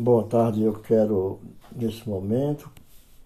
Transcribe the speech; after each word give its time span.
Boa 0.00 0.22
tarde, 0.22 0.62
eu 0.62 0.74
quero, 0.74 1.40
nesse 1.74 2.08
momento, 2.08 2.70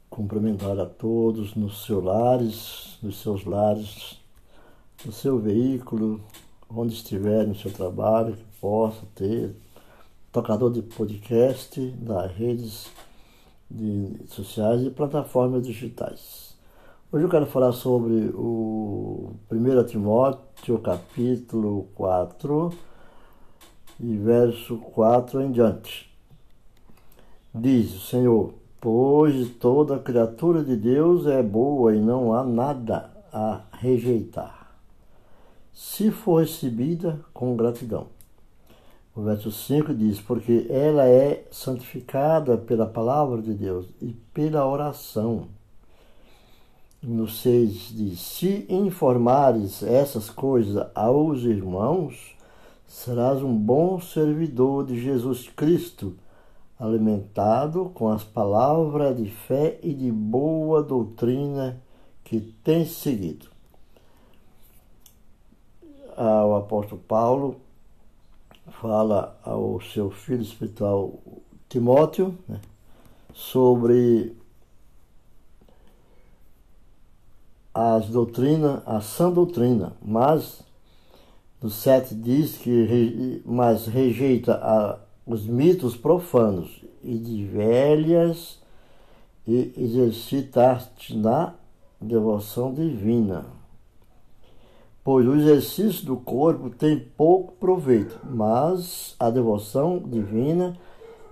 cumprimentar 0.08 0.80
a 0.80 0.86
todos 0.86 1.54
nos 1.54 1.84
seus 1.84 2.02
lares, 2.02 2.98
nos 3.02 3.20
seus 3.20 3.44
lares, 3.44 4.18
no 5.04 5.12
seu 5.12 5.38
veículo, 5.38 6.18
onde 6.70 6.94
estiver 6.94 7.46
no 7.46 7.54
seu 7.54 7.70
trabalho, 7.70 8.34
que 8.34 8.44
possa 8.58 9.02
ter 9.14 9.54
tocador 10.32 10.72
de 10.72 10.80
podcast 10.80 11.78
das 11.90 12.32
redes 12.32 12.90
de 13.70 14.26
sociais 14.28 14.80
e 14.82 14.88
plataformas 14.88 15.66
digitais. 15.66 16.56
Hoje 17.12 17.26
eu 17.26 17.28
quero 17.28 17.44
falar 17.44 17.72
sobre 17.72 18.30
o 18.34 19.34
1 19.50 19.84
Timóteo, 19.84 20.78
capítulo 20.78 21.88
4, 21.94 22.72
e 24.00 24.16
verso 24.16 24.78
4 24.78 25.42
em 25.42 25.52
diante. 25.52 26.11
Diz 27.54 27.94
o 27.94 28.00
Senhor: 28.00 28.54
Pois 28.80 29.50
toda 29.50 29.98
criatura 29.98 30.64
de 30.64 30.74
Deus 30.74 31.26
é 31.26 31.42
boa 31.42 31.94
e 31.94 32.00
não 32.00 32.32
há 32.32 32.42
nada 32.42 33.10
a 33.30 33.60
rejeitar, 33.72 34.74
se 35.70 36.10
for 36.10 36.40
recebida 36.40 37.20
com 37.34 37.54
gratidão. 37.54 38.06
O 39.14 39.20
verso 39.20 39.52
5 39.52 39.92
diz: 39.92 40.18
Porque 40.18 40.66
ela 40.70 41.06
é 41.06 41.46
santificada 41.50 42.56
pela 42.56 42.86
palavra 42.86 43.42
de 43.42 43.52
Deus 43.52 43.86
e 44.00 44.14
pela 44.32 44.66
oração. 44.66 45.48
No 47.02 47.28
6 47.28 47.92
diz: 47.94 48.18
Se 48.18 48.64
informares 48.70 49.82
essas 49.82 50.30
coisas 50.30 50.86
aos 50.94 51.42
irmãos, 51.42 52.34
serás 52.86 53.42
um 53.42 53.54
bom 53.54 54.00
servidor 54.00 54.86
de 54.86 54.98
Jesus 54.98 55.50
Cristo 55.54 56.14
alimentado 56.82 57.92
com 57.94 58.08
as 58.08 58.24
palavras 58.24 59.16
de 59.16 59.30
fé 59.30 59.78
e 59.84 59.94
de 59.94 60.10
boa 60.10 60.82
doutrina 60.82 61.80
que 62.24 62.40
tem 62.40 62.84
seguido. 62.84 63.46
O 66.18 66.56
apóstolo 66.56 67.00
Paulo 67.00 67.56
fala 68.80 69.38
ao 69.44 69.80
seu 69.80 70.10
filho 70.10 70.42
espiritual 70.42 71.20
Timóteo 71.68 72.36
né, 72.48 72.60
sobre 73.32 74.36
as 77.72 78.08
doutrinas, 78.08 78.82
a 78.84 79.00
sã 79.00 79.30
doutrina, 79.30 79.92
mas 80.02 80.62
no 81.62 81.70
7 81.70 82.14
diz 82.16 82.58
que 82.58 83.40
mas 83.46 83.86
rejeita 83.86 84.54
a 84.54 84.98
os 85.26 85.46
mitos 85.46 85.96
profanos 85.96 86.84
e 87.02 87.16
de 87.16 87.44
velhas 87.44 88.60
e 89.46 89.72
exercitar-te 89.76 91.16
na 91.16 91.54
devoção 92.00 92.72
divina. 92.72 93.46
Pois 95.04 95.26
o 95.26 95.34
exercício 95.34 96.06
do 96.06 96.16
corpo 96.16 96.70
tem 96.70 96.98
pouco 96.98 97.52
proveito, 97.54 98.20
mas 98.24 99.16
a 99.18 99.30
devoção 99.30 99.98
divina 99.98 100.76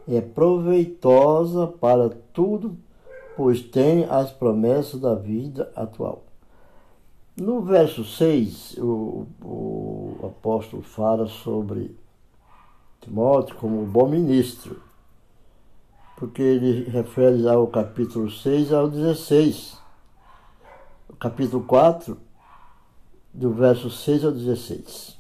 é 0.09 0.21
proveitosa 0.21 1.69
para 1.69 2.11
tudo, 2.33 2.77
pois 3.37 3.61
tem 3.61 4.05
as 4.05 4.33
promessas 4.33 5.01
da 5.01 5.15
vida 5.15 5.71
atual. 5.77 6.25
No 7.37 7.63
verso 7.63 8.05
6, 8.05 8.77
o, 8.79 9.27
o 9.41 10.17
apóstolo 10.25 10.83
fala 10.83 11.27
sobre 11.29 11.95
Timóteo 13.01 13.57
como 13.57 13.87
bom 13.87 14.07
ministro, 14.07 14.83
porque 16.19 16.43
ele 16.43 16.85
refere 16.91 17.49
ao 17.49 17.67
capítulo 17.67 18.31
6 18.31 18.75
ao 18.75 18.91
16. 18.91 19.79
O 21.09 21.17
capítulo 21.17 21.65
4, 21.65 22.19
do 23.33 23.55
verso 23.55 23.89
6 23.89 24.27
ao 24.27 24.33
16. 24.33 25.17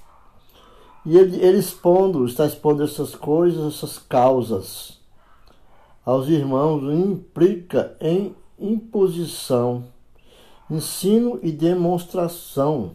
E 1.06 1.16
ele, 1.16 1.42
ele 1.42 1.56
expondo, 1.58 2.26
está 2.26 2.44
expondo 2.44 2.82
essas 2.82 3.14
coisas, 3.14 3.74
essas 3.74 3.98
causas 3.98 5.00
aos 6.04 6.28
irmãos, 6.28 6.82
implica 6.82 7.96
em 7.98 8.36
imposição, 8.58 9.84
ensino 10.70 11.40
e 11.42 11.50
demonstração. 11.50 12.90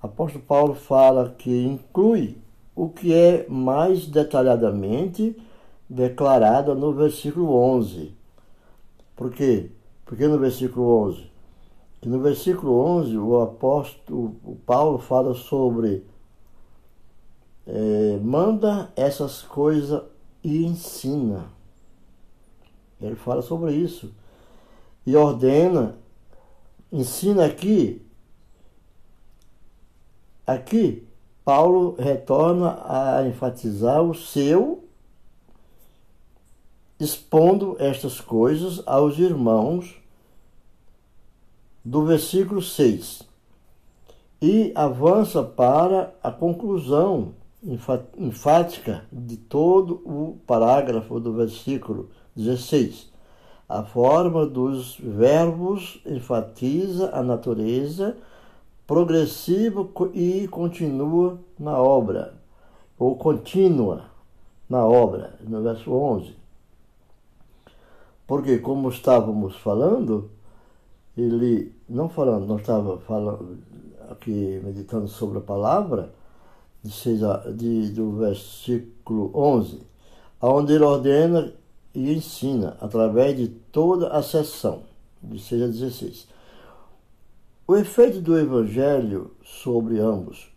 Apóstolo 0.00 0.42
Paulo 0.42 0.74
fala 0.74 1.34
que 1.36 1.50
inclui 1.64 2.41
o 2.82 2.88
que 2.88 3.14
é 3.14 3.46
mais 3.48 4.08
detalhadamente 4.08 5.40
declarado 5.88 6.74
no 6.74 6.92
versículo 6.92 7.54
11. 7.54 8.12
Por 9.14 9.30
quê? 9.30 9.70
Porque 10.04 10.26
no 10.26 10.36
versículo 10.36 10.88
11, 11.06 11.30
que 12.00 12.08
no 12.08 12.18
versículo 12.18 12.76
11 12.76 13.16
o 13.18 13.40
apóstolo 13.40 14.34
o 14.42 14.56
Paulo 14.66 14.98
fala 14.98 15.32
sobre 15.32 16.04
é, 17.68 18.18
manda 18.20 18.92
essas 18.96 19.42
coisas 19.42 20.02
e 20.42 20.64
ensina. 20.66 21.44
Ele 23.00 23.14
fala 23.14 23.42
sobre 23.42 23.74
isso. 23.74 24.12
E 25.06 25.14
ordena, 25.14 25.94
ensina 26.90 27.46
aqui, 27.46 28.04
aqui 30.44 31.06
Paulo 31.44 31.96
retorna 31.98 32.78
a 32.84 33.26
enfatizar 33.26 34.02
o 34.02 34.14
seu, 34.14 34.84
expondo 37.00 37.76
estas 37.80 38.20
coisas 38.20 38.80
aos 38.86 39.18
irmãos 39.18 40.00
do 41.84 42.04
versículo 42.04 42.62
6 42.62 43.22
e 44.40 44.72
avança 44.74 45.42
para 45.42 46.14
a 46.22 46.30
conclusão 46.30 47.34
enfática 48.18 49.04
de 49.12 49.36
todo 49.36 50.02
o 50.04 50.38
parágrafo 50.46 51.20
do 51.20 51.32
versículo 51.32 52.10
16. 52.36 53.10
A 53.68 53.84
forma 53.84 54.44
dos 54.46 54.96
verbos 54.98 56.00
enfatiza 56.04 57.10
a 57.14 57.22
natureza 57.22 58.16
progressivo 58.86 59.90
e 60.12 60.46
continua 60.48 61.38
na 61.58 61.78
obra, 61.78 62.34
ou 62.98 63.16
contínua 63.16 64.04
na 64.68 64.86
obra, 64.86 65.38
no 65.40 65.62
verso 65.62 65.92
11. 65.92 66.34
Porque, 68.26 68.58
como 68.58 68.88
estávamos 68.88 69.56
falando, 69.56 70.30
ele, 71.16 71.74
não 71.88 72.08
falando, 72.08 72.46
não 72.46 72.56
estava 72.56 72.98
falando 72.98 73.58
aqui, 74.10 74.60
meditando 74.64 75.08
sobre 75.08 75.38
a 75.38 75.42
palavra, 75.42 76.12
de, 76.82 76.90
seis 76.90 77.22
a, 77.22 77.38
de, 77.50 77.90
do 77.90 78.12
versículo 78.12 79.30
11, 79.34 79.80
onde 80.40 80.72
ele 80.72 80.84
ordena 80.84 81.52
e 81.94 82.12
ensina 82.12 82.76
através 82.80 83.36
de 83.36 83.48
toda 83.48 84.08
a 84.08 84.22
sessão, 84.22 84.82
de 85.22 85.38
6 85.38 85.62
a 85.62 85.66
16 85.66 86.32
o 87.66 87.76
efeito 87.76 88.20
do 88.20 88.38
Evangelho 88.38 89.34
sobre 89.44 89.98
ambos. 89.98 90.50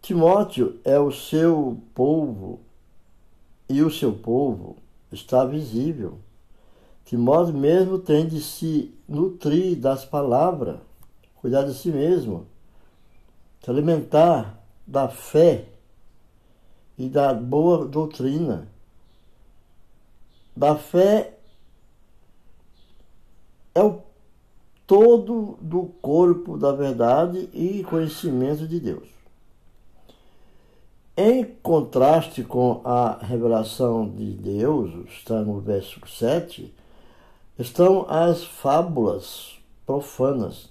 Timóteo 0.00 0.80
é 0.84 0.98
o 0.98 1.12
seu 1.12 1.80
povo 1.94 2.60
e 3.68 3.82
o 3.82 3.90
seu 3.90 4.12
povo 4.12 4.76
está 5.12 5.44
visível. 5.44 6.18
Timóteo 7.04 7.54
mesmo 7.54 7.98
tem 7.98 8.26
de 8.26 8.40
se 8.40 8.92
nutrir 9.08 9.76
das 9.76 10.04
palavras, 10.04 10.80
cuidar 11.36 11.62
de 11.62 11.74
si 11.74 11.90
mesmo, 11.90 12.46
se 13.62 13.70
alimentar 13.70 14.60
da 14.86 15.08
fé 15.08 15.66
e 16.98 17.08
da 17.08 17.32
boa 17.32 17.86
doutrina. 17.86 18.66
Da 20.56 20.76
fé 20.76 21.38
é 23.74 23.82
o 23.82 24.02
todo 24.86 25.58
do 25.60 25.84
corpo 26.00 26.56
da 26.56 26.72
verdade 26.72 27.48
e 27.52 27.82
conhecimento 27.84 28.66
de 28.66 28.80
Deus. 28.80 29.08
Em 31.16 31.44
contraste 31.44 32.42
com 32.42 32.80
a 32.84 33.18
revelação 33.22 34.08
de 34.08 34.32
Deus, 34.32 34.90
está 35.10 35.42
no 35.42 35.60
verso 35.60 36.00
7, 36.06 36.72
estão 37.58 38.06
as 38.08 38.44
fábulas 38.44 39.58
profanas 39.84 40.70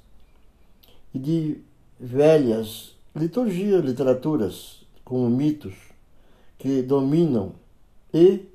e 1.14 1.20
de 1.20 1.62
velhas 2.00 2.96
liturgias, 3.16 3.86
literaturas, 3.86 4.82
como 5.06 5.30
mitos, 5.30 5.76
que 6.58 6.82
dominam 6.82 7.54
e 8.14 8.46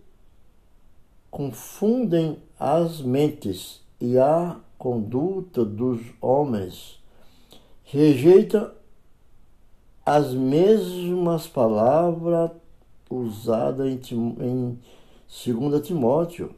confundem 1.31 2.38
as 2.59 3.00
mentes 3.00 3.81
e 4.00 4.19
a 4.19 4.59
conduta 4.78 5.64
dos 5.64 6.00
homens, 6.20 7.00
rejeita 7.84 8.75
as 10.05 10.32
mesmas 10.32 11.46
palavras 11.46 12.50
usada 13.11 13.88
em, 13.88 14.00
em 14.40 14.78
2 15.28 15.87
Timóteo. 15.87 16.55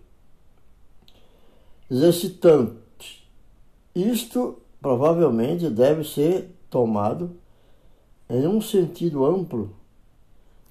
Exercitante. 1.91 3.26
Isto 3.94 4.59
provavelmente 4.81 5.70
deve 5.70 6.05
ser 6.05 6.55
tomado 6.69 7.37
em 8.29 8.47
um 8.47 8.61
sentido 8.61 9.25
amplo 9.25 9.75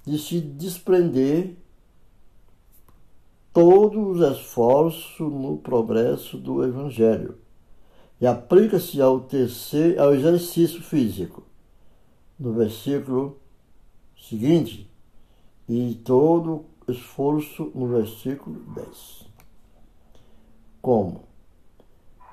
de 0.05 0.17
se 0.19 0.39
desprender 0.39 1.55
todos 3.57 4.21
os 4.21 4.37
esforços 4.37 5.33
no 5.33 5.57
progresso 5.57 6.37
do 6.37 6.63
Evangelho 6.63 7.39
e 8.21 8.27
aplica-se 8.27 9.01
ao, 9.01 9.21
terceiro, 9.21 9.99
ao 9.99 10.13
exercício 10.13 10.79
físico, 10.79 11.41
no 12.39 12.53
versículo 12.53 13.39
seguinte, 14.15 14.87
e 15.67 15.99
todo 16.05 16.65
esforço 16.87 17.71
no 17.73 17.87
versículo 17.87 18.59
10. 18.75 19.25
Como? 20.79 21.23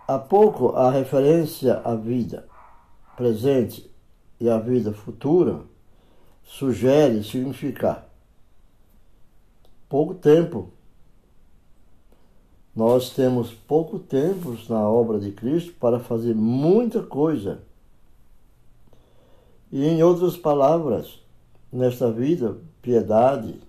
Há 0.06 0.18
pouco 0.18 0.76
a 0.76 0.90
referência 0.90 1.80
à 1.86 1.94
vida 1.94 2.46
presente 3.16 3.90
e 4.38 4.50
à 4.50 4.58
vida 4.58 4.92
futura 4.92 5.62
sugere 6.42 7.24
significar 7.24 8.10
pouco 9.88 10.12
tempo 10.12 10.73
nós 12.74 13.10
temos 13.10 13.52
pouco 13.52 13.98
tempo 13.98 14.56
na 14.68 14.88
obra 14.88 15.20
de 15.20 15.30
Cristo 15.30 15.72
para 15.78 16.00
fazer 16.00 16.34
muita 16.34 17.02
coisa. 17.02 17.62
E 19.70 19.84
em 19.86 20.02
outras 20.02 20.36
palavras, 20.36 21.20
nesta 21.72 22.10
vida, 22.10 22.56
piedade, 22.82 23.60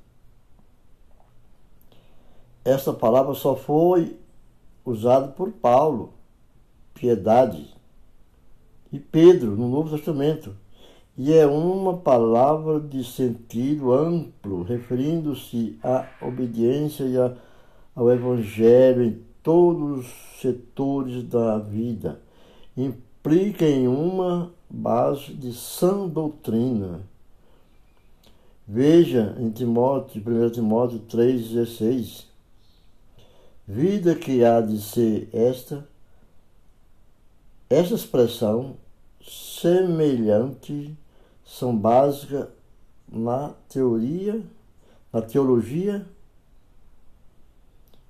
esta 2.64 2.92
palavra 2.92 3.36
só 3.36 3.56
foi 3.56 4.18
usada 4.84 5.28
por 5.28 5.52
Paulo, 5.52 6.14
piedade, 6.94 7.76
e 8.92 9.00
Pedro 9.00 9.56
no 9.56 9.68
Novo 9.68 9.96
Testamento. 9.96 10.56
E 11.18 11.34
é 11.34 11.46
uma 11.46 11.98
palavra 11.98 12.80
de 12.80 13.04
sentido 13.04 13.94
amplo, 13.94 14.64
referindo-se 14.64 15.80
à 15.84 16.08
obediência 16.22 17.04
e 17.06 17.18
à 17.18 17.36
ao 17.96 18.12
Evangelho 18.12 19.04
em 19.04 19.24
todos 19.42 20.00
os 20.00 20.42
setores 20.42 21.24
da 21.24 21.58
vida. 21.58 22.20
Implica 22.76 23.66
em 23.66 23.88
uma 23.88 24.52
base 24.70 25.34
de 25.34 25.54
sã 25.54 26.08
doutrina. 26.08 27.02
Veja 28.68 29.36
em 29.40 29.50
Timóteo, 29.50 30.22
1 30.22 30.50
Timóteo 30.50 31.00
3,16. 31.08 32.26
Vida 33.68 34.14
que 34.14 34.44
há 34.44 34.60
de 34.60 34.80
ser 34.82 35.30
esta, 35.32 35.88
esta 37.70 37.96
expressão 37.96 38.76
semelhante 39.24 40.96
são 41.44 41.76
básicas 41.76 42.48
na 43.08 43.54
teoria, 43.70 44.44
na 45.12 45.22
teologia 45.22 46.06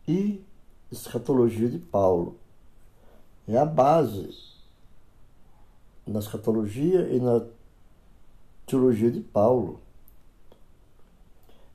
e 0.08 0.44
escatologia 0.92 1.70
de 1.70 1.80
Paulo. 1.80 2.38
É 3.48 3.58
a 3.58 3.66
base 3.66 4.30
na 6.06 6.20
escatologia 6.20 7.08
e 7.10 7.20
na 7.20 7.46
teologia 8.66 9.12
de 9.12 9.22
Paulo. 9.22 9.80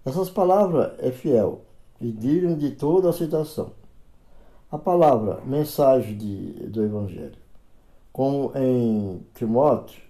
Essas 0.04 0.30
palavras 0.30 0.92
é 0.98 1.10
fiel 1.10 1.62
e 2.00 2.10
digna 2.10 2.56
de 2.56 2.70
toda 2.70 3.10
aceitação. 3.10 3.72
A 4.70 4.78
palavra 4.78 5.40
mensagem 5.44 6.16
de, 6.16 6.52
do 6.68 6.82
Evangelho, 6.82 7.38
como 8.12 8.52
em 8.56 9.20
Timóteo, 9.34 10.00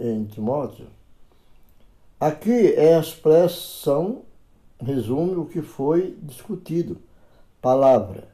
em 0.00 0.24
Timóteo, 0.24 0.86
aqui 2.18 2.72
é 2.72 2.96
a 2.96 3.00
expressão, 3.00 4.22
resume 4.80 5.36
o 5.36 5.44
que 5.44 5.60
foi 5.60 6.16
discutido 6.22 6.98
Palavra. 7.60 8.28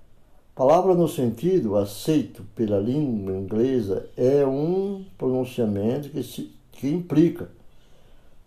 Palavra 0.55 0.95
no 0.95 1.09
sentido 1.09 1.77
aceito 1.77 2.45
pela 2.55 2.79
língua 2.79 3.37
inglesa 3.37 4.09
é 4.17 4.47
um 4.47 5.05
pronunciamento 5.19 6.11
que, 6.11 6.23
se, 6.23 6.55
que 6.71 6.89
implica 6.89 7.49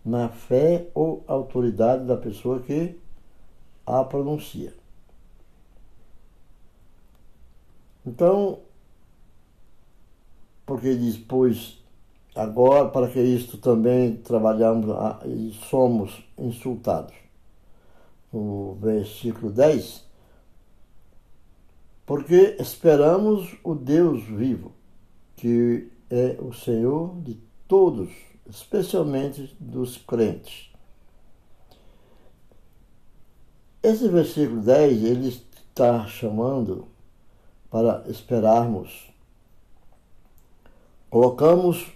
na 0.04 0.28
fé 0.28 0.86
ou 0.94 1.22
autoridade 1.26 2.06
da 2.06 2.16
pessoa 2.16 2.60
que 2.60 2.96
a 3.84 4.04
pronuncia. 4.04 4.72
Então, 8.06 8.60
porque 10.64 10.94
diz, 10.96 11.18
pois 11.18 11.78
agora 12.34 12.88
para 12.88 13.08
que 13.08 13.20
isto 13.20 13.58
também 13.58 14.16
trabalhamos 14.16 14.86
e 15.26 15.52
somos 15.68 16.24
insultados. 16.38 17.14
No 18.32 18.74
versículo 18.80 19.50
10, 19.50 20.07
porque 22.08 22.56
esperamos 22.58 23.54
o 23.62 23.74
Deus 23.74 24.24
vivo, 24.24 24.72
que 25.36 25.92
é 26.08 26.38
o 26.40 26.54
Senhor 26.54 27.20
de 27.20 27.34
todos, 27.68 28.08
especialmente 28.48 29.54
dos 29.60 29.98
crentes. 29.98 30.70
Esse 33.82 34.08
versículo 34.08 34.62
10, 34.62 35.04
ele 35.04 35.28
está 35.28 36.06
chamando 36.06 36.88
para 37.70 38.02
esperarmos. 38.08 39.12
Colocamos 41.10 41.92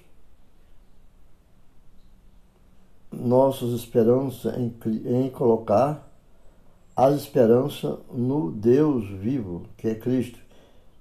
nossas 3.11 3.71
esperanças 3.71 4.59
em, 4.59 4.77
em 5.07 5.31
colocar 5.31 6.12
a 6.97 7.11
esperança 7.11 7.99
no 8.13 8.51
Deus 8.51 9.09
vivo, 9.09 9.63
que 9.77 9.89
é 9.89 9.95
Cristo, 9.95 10.39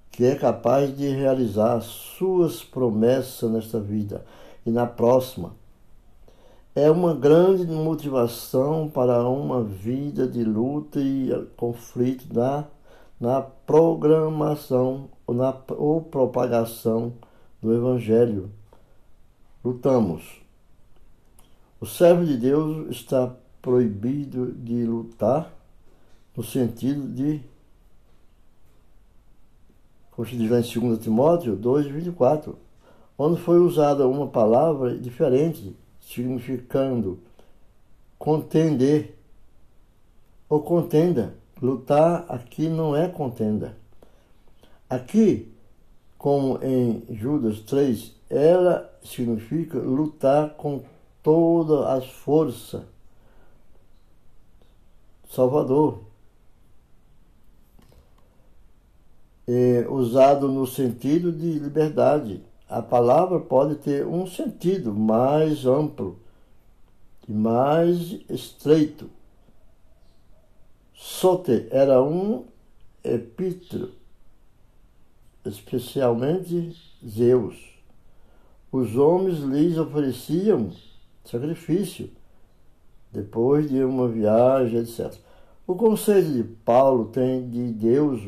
que 0.10 0.26
é 0.26 0.36
capaz 0.36 0.96
de 0.96 1.08
realizar 1.10 1.82
suas 1.82 2.64
promessas 2.64 3.50
nesta 3.52 3.80
vida 3.80 4.26
e 4.66 4.72
na 4.72 4.86
próxima. 4.86 5.54
É 6.74 6.90
uma 6.90 7.14
grande 7.14 7.66
motivação 7.66 8.90
para 8.90 9.28
uma 9.28 9.62
vida 9.62 10.26
de 10.26 10.44
luta 10.44 11.00
e 11.02 11.30
conflito 11.58 12.34
na, 12.34 12.66
na 13.20 13.42
programação 13.42 15.10
ou, 15.28 15.36
na, 15.36 15.54
ou 15.70 16.02
propagação 16.02 17.14
do 17.62 17.74
Evangelho. 17.74 18.50
Lutamos. 19.64 20.42
O 21.80 21.86
servo 21.86 22.24
de 22.26 22.38
Deus 22.38 22.90
está 22.90 23.36
proibido 23.62 24.52
de 24.54 24.86
lutar 24.86 25.52
no 26.36 26.44
sentido 26.44 27.08
de, 27.08 27.42
como 30.12 30.28
se 30.28 30.38
diz 30.38 30.50
lá 30.50 30.60
em 30.60 30.80
2 30.80 31.00
Timóteo 31.00 31.56
2, 31.56 31.88
24, 31.88 32.58
onde 33.18 33.40
foi 33.42 33.60
usada 33.60 34.08
uma 34.08 34.28
palavra 34.28 34.98
diferente, 34.98 35.76
significando 36.00 37.20
contender 38.18 39.16
ou 40.50 40.62
contenda. 40.62 41.36
Lutar 41.62 42.26
aqui 42.28 42.68
não 42.68 42.96
é 42.96 43.08
contenda. 43.08 43.78
Aqui, 44.90 45.52
como 46.18 46.60
em 46.64 47.04
Judas 47.10 47.60
3, 47.62 48.14
ela 48.30 48.92
significa 49.04 49.78
lutar 49.78 50.56
com 50.56 50.84
todas 51.22 51.86
as 51.86 52.08
forças. 52.10 52.82
Salvador, 55.30 56.00
é, 59.52 59.86
usado 59.90 60.48
no 60.48 60.66
sentido 60.66 61.30
de 61.30 61.60
liberdade. 61.60 62.42
A 62.70 62.82
palavra 62.82 63.38
pode 63.38 63.76
ter 63.76 64.08
um 64.08 64.26
sentido 64.26 64.94
mais 64.94 65.66
amplo 65.66 66.18
e 67.28 67.34
mais 67.34 68.18
estreito. 68.30 69.10
Sote 70.94 71.68
era 71.70 72.02
um 72.02 72.46
epítero, 73.04 73.92
especialmente 75.44 76.74
Zeus. 77.06 77.58
Os 78.72 78.96
homens 78.96 79.40
lhes 79.40 79.78
ofereciam 79.78 80.72
sacrifício 81.26 82.10
depois 83.12 83.70
de 83.70 83.84
uma 83.84 84.08
viagem, 84.08 84.80
etc. 84.80 85.14
O 85.68 85.76
conceito 85.76 86.32
de 86.32 86.44
Paulo 86.44 87.10
tem 87.10 87.50
de 87.50 87.74
Deus 87.74 88.22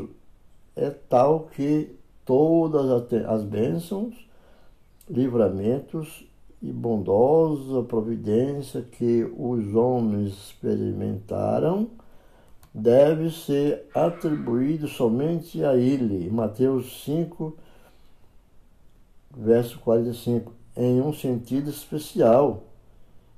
é 0.75 0.89
tal 0.89 1.47
que 1.55 1.95
todas 2.25 2.89
as 3.27 3.43
bênçãos, 3.43 4.15
livramentos 5.09 6.25
e 6.61 6.71
bondosa 6.71 7.83
providência 7.83 8.81
que 8.81 9.29
os 9.37 9.75
homens 9.75 10.33
experimentaram 10.33 11.89
deve 12.73 13.29
ser 13.29 13.85
atribuído 13.93 14.87
somente 14.87 15.63
a 15.63 15.75
ele. 15.75 16.29
Mateus 16.29 17.03
5, 17.03 17.55
verso 19.35 19.77
45. 19.79 20.51
Em 20.75 20.99
um 21.01 21.13
sentido 21.13 21.69
especial 21.69 22.63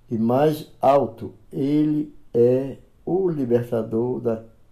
e 0.10 0.18
mais 0.18 0.72
alto, 0.80 1.34
ele 1.52 2.14
é 2.34 2.78
o 3.06 3.28
libertador 3.28 4.22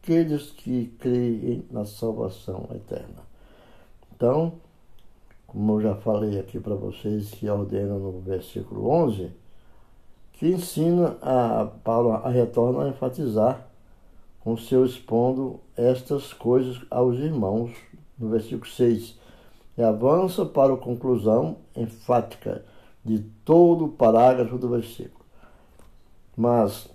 daqueles 0.03 0.51
que 0.51 0.93
creem 0.99 1.65
na 1.71 1.85
salvação 1.85 2.67
eterna. 2.75 3.23
Então, 4.13 4.53
como 5.47 5.75
eu 5.75 5.81
já 5.81 5.95
falei 5.95 6.37
aqui 6.37 6.59
para 6.59 6.75
vocês, 6.75 7.31
que 7.31 7.49
ordena 7.49 7.97
no 7.97 8.19
versículo 8.19 8.89
11, 8.89 9.31
que 10.33 10.47
ensina 10.47 11.17
a 11.21 11.65
Paulo 11.83 12.11
a 12.11 12.29
retorna 12.29 12.83
a 12.83 12.89
enfatizar 12.89 13.65
com 14.41 14.57
seu 14.57 14.85
expondo 14.85 15.61
estas 15.77 16.33
coisas 16.33 16.81
aos 16.91 17.17
irmãos, 17.17 17.71
no 18.19 18.29
versículo 18.29 18.65
6, 18.65 19.17
e 19.77 19.81
avança 19.81 20.45
para 20.45 20.73
a 20.73 20.77
conclusão 20.77 21.57
enfática 21.75 22.65
de 23.05 23.19
todo 23.45 23.85
o 23.85 23.89
parágrafo 23.89 24.57
do 24.57 24.67
versículo. 24.67 25.23
Mas 26.35 26.92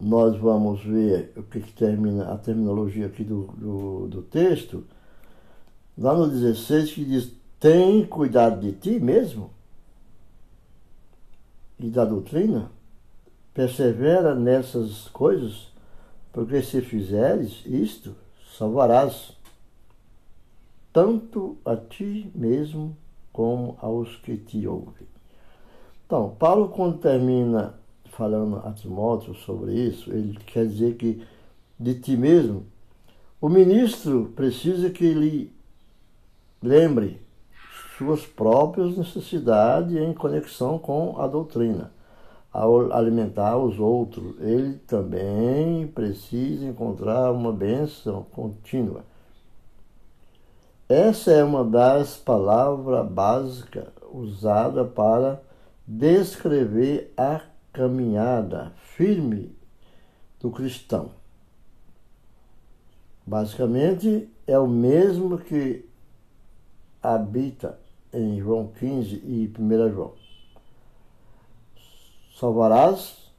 nós 0.00 0.36
vamos 0.36 0.82
ver 0.84 1.32
o 1.36 1.42
que, 1.42 1.60
que 1.60 1.72
termina 1.72 2.32
a 2.32 2.38
terminologia 2.38 3.06
aqui 3.06 3.24
do, 3.24 3.46
do, 3.56 4.08
do 4.08 4.22
texto 4.22 4.84
lá 5.96 6.14
no 6.14 6.28
16, 6.28 6.92
que 6.92 7.04
diz: 7.04 7.32
tem 7.58 8.06
cuidado 8.06 8.60
de 8.60 8.72
ti 8.72 9.00
mesmo 9.00 9.50
e 11.78 11.90
da 11.90 12.04
doutrina, 12.04 12.70
persevera 13.52 14.34
nessas 14.34 15.08
coisas, 15.08 15.68
porque 16.32 16.62
se 16.62 16.80
fizeres 16.80 17.62
isto, 17.66 18.14
salvarás 18.56 19.36
tanto 20.92 21.56
a 21.64 21.76
ti 21.76 22.30
mesmo 22.34 22.96
como 23.32 23.76
aos 23.80 24.16
que 24.16 24.36
te 24.36 24.66
ouvem. 24.66 25.06
Então, 26.06 26.34
Paulo, 26.38 26.68
quando 26.70 26.98
termina 26.98 27.74
falando 28.12 28.62
a 28.64 28.72
Timóteo 28.72 29.34
sobre 29.34 29.72
isso, 29.72 30.10
ele 30.10 30.38
quer 30.46 30.66
dizer 30.66 30.96
que 30.96 31.22
de 31.78 31.94
ti 31.94 32.16
mesmo, 32.16 32.64
o 33.40 33.48
ministro 33.48 34.32
precisa 34.34 34.90
que 34.90 35.04
ele 35.04 35.58
Lembre 36.60 37.20
suas 37.96 38.26
próprias 38.26 38.96
necessidades 38.96 39.94
em 39.94 40.12
conexão 40.12 40.76
com 40.76 41.20
a 41.20 41.28
doutrina. 41.28 41.92
Ao 42.52 42.92
alimentar 42.92 43.56
os 43.56 43.78
outros, 43.78 44.34
ele 44.40 44.74
também 44.78 45.86
precisa 45.86 46.66
encontrar 46.66 47.30
uma 47.30 47.52
bênção 47.52 48.26
contínua. 48.32 49.04
Essa 50.88 51.30
é 51.30 51.44
uma 51.44 51.64
das 51.64 52.16
palavras 52.16 53.08
básicas 53.08 53.86
usada 54.12 54.84
para 54.84 55.40
descrever 55.86 57.12
a 57.16 57.42
caminhada 57.72 58.72
firme 58.96 59.56
do 60.40 60.50
cristão. 60.50 61.12
Basicamente, 63.26 64.28
é 64.46 64.58
o 64.58 64.66
mesmo 64.66 65.38
que 65.38 65.84
habita 67.02 67.78
em 68.12 68.40
João 68.40 68.68
15 68.78 69.16
e 69.16 69.52
1 69.58 69.92
João. 69.92 70.14
Salvarás 72.38 73.30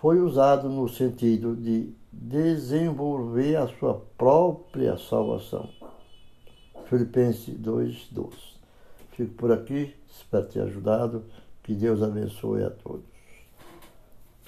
foi 0.00 0.20
usado 0.20 0.68
no 0.68 0.88
sentido 0.88 1.54
de 1.54 1.94
desenvolver 2.10 3.56
a 3.56 3.68
sua 3.68 3.94
própria 4.16 4.96
salvação. 4.96 5.68
Filipenses 6.86 7.56
2, 7.56 8.08
12. 8.10 8.36
Fico 9.12 9.34
por 9.34 9.52
aqui, 9.52 9.94
espero 10.08 10.46
ter 10.46 10.62
ajudado. 10.62 11.24
Que 11.62 11.74
Deus 11.74 12.02
abençoe 12.02 12.64
a 12.64 12.70
todos. 12.70 13.09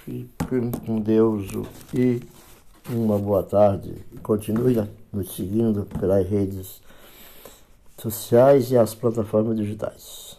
Fiquem 0.05 0.73
com 0.85 1.01
Deus 1.01 1.49
e 1.95 2.21
uma 2.91 3.17
boa 3.17 3.45
tarde. 3.45 3.95
Continue 4.21 4.83
nos 5.13 5.37
seguindo 5.37 5.87
pelas 6.01 6.29
redes 6.29 6.83
sociais 7.97 8.73
e 8.73 8.77
as 8.77 8.97
plataformas 8.97 9.57
digitais. 9.57 10.32